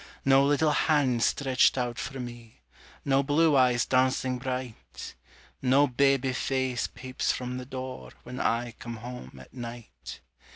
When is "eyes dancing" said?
3.55-4.39